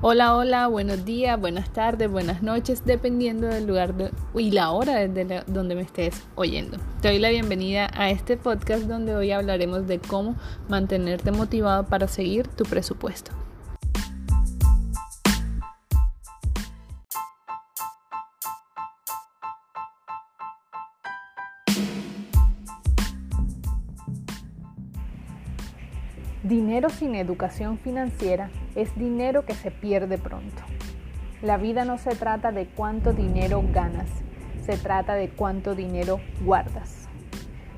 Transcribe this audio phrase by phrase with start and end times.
[0.00, 3.92] Hola, hola, buenos días, buenas tardes, buenas noches, dependiendo del lugar
[4.32, 6.78] y la hora desde donde me estés oyendo.
[7.02, 10.36] Te doy la bienvenida a este podcast donde hoy hablaremos de cómo
[10.68, 13.32] mantenerte motivado para seguir tu presupuesto.
[26.48, 30.62] Dinero sin educación financiera es dinero que se pierde pronto.
[31.42, 34.08] La vida no se trata de cuánto dinero ganas,
[34.64, 37.06] se trata de cuánto dinero guardas.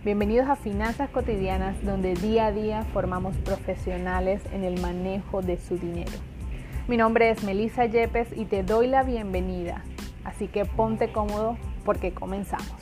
[0.05, 5.77] Bienvenidos a Finanzas Cotidianas, donde día a día formamos profesionales en el manejo de su
[5.77, 6.13] dinero.
[6.87, 9.83] Mi nombre es Melissa Yepes y te doy la bienvenida,
[10.23, 12.77] así que ponte cómodo porque comenzamos.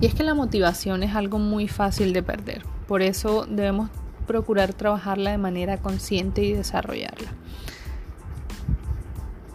[0.00, 3.90] Y es que la motivación es algo muy fácil de perder, por eso debemos
[4.26, 7.30] procurar trabajarla de manera consciente y desarrollarla.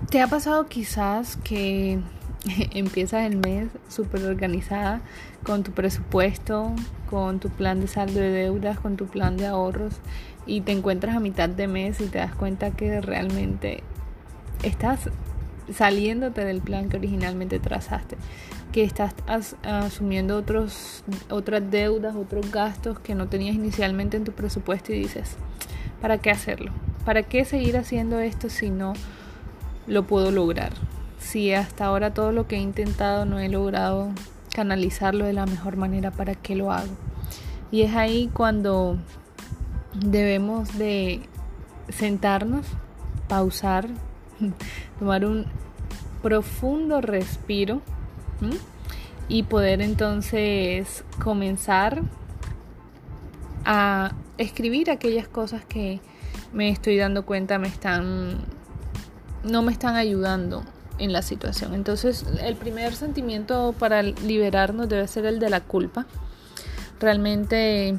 [0.09, 1.99] ¿Te ha pasado quizás que
[2.71, 5.01] empiezas el mes súper organizada
[5.43, 6.73] con tu presupuesto,
[7.09, 9.93] con tu plan de saldo de deudas, con tu plan de ahorros
[10.45, 13.83] y te encuentras a mitad de mes y te das cuenta que realmente
[14.63, 15.09] estás
[15.71, 18.17] saliéndote del plan que originalmente trazaste,
[18.71, 19.13] que estás
[19.63, 25.35] asumiendo otros, otras deudas, otros gastos que no tenías inicialmente en tu presupuesto y dices,
[26.01, 26.71] ¿para qué hacerlo?
[27.05, 28.93] ¿Para qué seguir haciendo esto si no
[29.87, 30.73] lo puedo lograr?
[31.19, 34.11] Si hasta ahora todo lo que he intentado no he logrado
[34.53, 36.91] canalizarlo de la mejor manera, ¿para qué lo hago?
[37.71, 38.97] Y es ahí cuando
[39.93, 41.21] debemos de
[41.89, 42.65] sentarnos,
[43.27, 43.87] pausar,
[44.99, 45.45] tomar un
[46.23, 47.81] profundo respiro
[49.27, 52.01] y poder entonces comenzar
[53.65, 55.99] a escribir aquellas cosas que
[56.51, 58.45] me estoy dando cuenta me están
[59.43, 60.63] no me están ayudando
[60.99, 61.73] en la situación.
[61.73, 66.05] Entonces, el primer sentimiento para liberarnos debe ser el de la culpa.
[66.99, 67.97] Realmente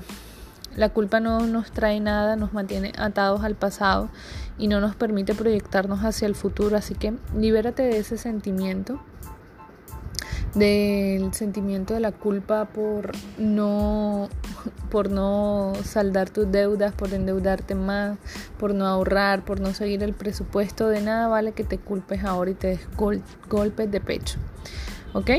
[0.77, 4.09] la culpa no nos trae nada, nos mantiene atados al pasado
[4.59, 6.77] y no nos permite proyectarnos hacia el futuro.
[6.77, 9.01] Así que libérate de ese sentimiento,
[10.55, 14.29] del sentimiento de la culpa por no,
[14.91, 18.19] por no saldar tus deudas, por endeudarte más,
[18.59, 20.89] por no ahorrar, por no seguir el presupuesto.
[20.89, 22.89] De nada vale que te culpes ahora y te des
[23.49, 24.39] golpes de pecho.
[25.13, 25.31] ¿Ok?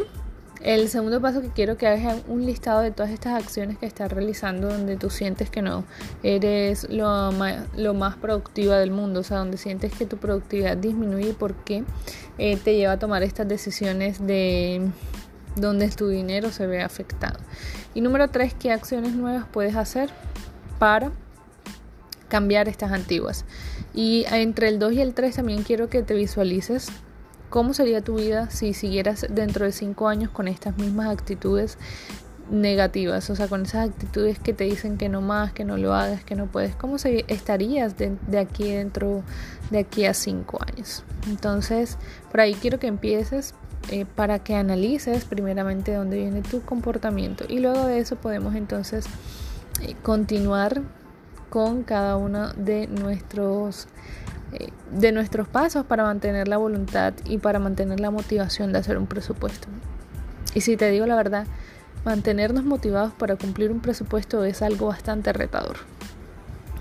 [0.66, 3.86] El segundo paso que quiero que hagas es un listado de todas estas acciones que
[3.86, 5.84] estás realizando donde tú sientes que no
[6.24, 11.34] eres lo más, productiva del mundo, o sea, donde sientes que tu productividad disminuye y
[11.34, 11.84] por qué
[12.40, 14.90] eh, te lleva a tomar estas decisiones de
[15.56, 17.38] donde tu dinero se ve afectado.
[17.94, 20.10] Y número tres, ¿qué acciones nuevas puedes hacer
[20.80, 21.12] para
[22.28, 23.46] cambiar estas antiguas?
[23.94, 26.88] Y entre el 2 y el 3 también quiero que te visualices
[27.50, 31.78] ¿Cómo sería tu vida si siguieras dentro de cinco años con estas mismas actitudes
[32.50, 33.30] negativas?
[33.30, 36.24] O sea, con esas actitudes que te dicen que no más, que no lo hagas,
[36.24, 36.76] que no puedes.
[36.76, 39.24] ¿Cómo estarías de, aquí dentro
[39.72, 41.04] de aquí a cinco años?
[41.28, 41.98] Entonces,
[42.32, 43.54] por ahí quiero que empieces
[43.92, 49.06] eh, para que analices primeramente dónde viene tu comportamiento y luego de eso podemos entonces
[49.82, 50.82] eh, continuar
[51.52, 53.88] con cada uno de nuestros
[54.92, 59.08] de nuestros pasos para mantener la voluntad y para mantener la motivación de hacer un
[59.08, 59.68] presupuesto.
[60.54, 61.48] Y si te digo la verdad,
[62.06, 65.78] mantenernos motivados para cumplir un presupuesto es algo bastante retador.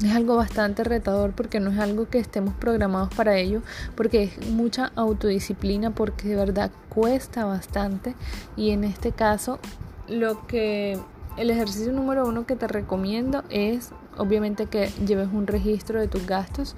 [0.03, 3.63] Es algo bastante retador porque no es algo que estemos programados para ello,
[3.95, 8.15] porque es mucha autodisciplina, porque de verdad cuesta bastante.
[8.57, 9.61] Y en este caso,
[10.09, 10.99] lo que
[11.37, 16.26] el ejercicio número uno que te recomiendo es obviamente que lleves un registro de tus
[16.26, 16.76] gastos,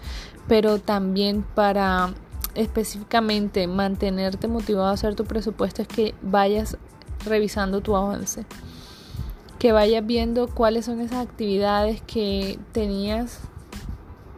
[0.48, 2.14] pero también para
[2.54, 6.78] específicamente mantenerte motivado a hacer tu presupuesto es que vayas
[7.24, 8.46] revisando tu avance,
[9.58, 13.40] que vayas viendo cuáles son esas actividades que tenías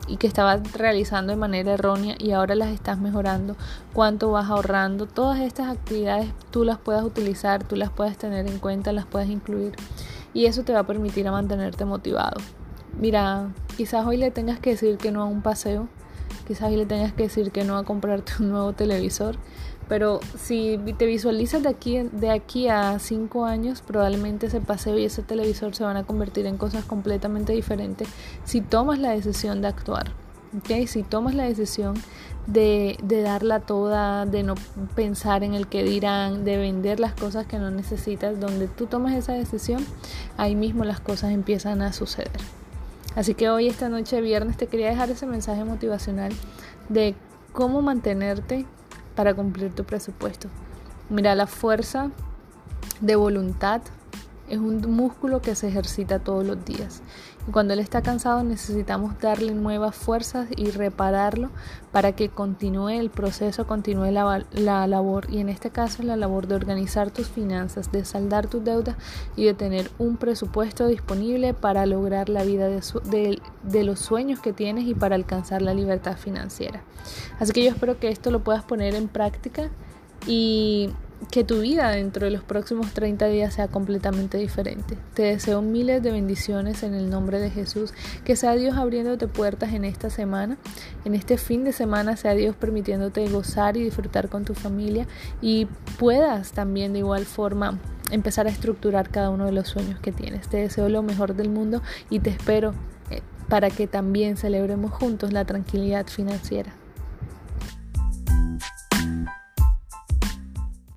[0.08, 3.56] y que estabas realizando de manera errónea y ahora las estás mejorando,
[3.92, 8.58] cuánto vas ahorrando, todas estas actividades tú las puedas utilizar, tú las puedas tener en
[8.58, 9.74] cuenta, las puedas incluir.
[10.34, 12.38] Y eso te va a permitir a mantenerte motivado.
[12.98, 15.86] Mira, quizás hoy le tengas que decir que no a un paseo,
[16.48, 19.36] quizás hoy le tengas que decir que no a comprarte un nuevo televisor,
[19.88, 25.04] pero si te visualizas de aquí, de aquí a cinco años, probablemente ese paseo y
[25.04, 28.08] ese televisor se van a convertir en cosas completamente diferentes
[28.44, 30.10] si tomas la decisión de actuar.
[30.58, 30.88] ¿okay?
[30.88, 31.94] Si tomas la decisión
[32.48, 34.56] de, de, darla toda, de no
[34.96, 39.14] pensar en el que dirán, de vender las cosas que no necesitas, donde tú tomas
[39.14, 39.86] esa decisión,
[40.36, 42.57] ahí mismo las cosas empiezan a suceder.
[43.18, 46.32] Así que hoy, esta noche viernes, te quería dejar ese mensaje motivacional
[46.88, 47.16] de
[47.52, 48.64] cómo mantenerte
[49.16, 50.46] para cumplir tu presupuesto.
[51.10, 52.12] Mira, la fuerza
[53.00, 53.82] de voluntad
[54.48, 57.02] es un músculo que se ejercita todos los días.
[57.46, 61.50] Y cuando él está cansado necesitamos darle nuevas fuerzas y repararlo
[61.92, 65.26] para que continúe el proceso, continúe la, la labor.
[65.30, 68.96] Y en este caso la labor de organizar tus finanzas, de saldar tus deudas
[69.36, 74.52] y de tener un presupuesto disponible para lograr la vida de, de los sueños que
[74.52, 76.82] tienes y para alcanzar la libertad financiera.
[77.38, 79.70] Así que yo espero que esto lo puedas poner en práctica
[80.26, 80.90] y
[81.30, 84.96] que tu vida dentro de los próximos 30 días sea completamente diferente.
[85.14, 87.92] Te deseo miles de bendiciones en el nombre de Jesús.
[88.24, 90.56] Que sea Dios abriéndote puertas en esta semana.
[91.04, 95.06] En este fin de semana sea Dios permitiéndote gozar y disfrutar con tu familia.
[95.42, 95.66] Y
[95.98, 97.78] puedas también de igual forma
[98.10, 100.48] empezar a estructurar cada uno de los sueños que tienes.
[100.48, 102.74] Te deseo lo mejor del mundo y te espero
[103.10, 106.77] eh, para que también celebremos juntos la tranquilidad financiera.